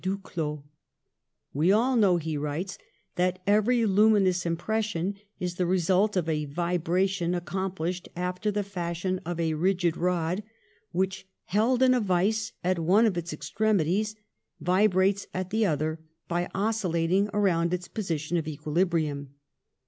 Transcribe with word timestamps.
Duclaux: 0.03 0.63
''We 1.53 1.71
all 1.77 1.95
know/' 1.95 2.19
he 2.19 2.35
writes, 2.35 2.79
"that 3.17 3.37
every 3.45 3.81
lumi 3.81 4.23
nous 4.23 4.47
impression 4.47 5.13
is 5.39 5.57
the 5.57 5.67
result 5.67 6.17
of 6.17 6.27
a 6.27 6.45
vibration 6.45 7.35
ac 7.35 7.43
complished 7.45 8.07
after 8.15 8.49
the 8.49 8.63
fashion 8.63 9.19
of 9.27 9.39
a 9.39 9.53
rigid 9.53 9.95
rod 9.95 10.41
which, 10.91 11.27
held 11.45 11.83
in 11.83 11.93
a 11.93 12.01
vise 12.01 12.51
at 12.63 12.79
one 12.79 13.05
of 13.05 13.15
its 13.15 13.31
extremities, 13.31 14.15
vibrates 14.59 15.27
at 15.35 15.51
the 15.51 15.67
other 15.67 15.99
by 16.27 16.49
oscillating 16.55 17.29
around 17.31 17.71
its 17.71 17.87
position 17.87 18.37
of 18.37 18.47
equilibrium. 18.47 19.35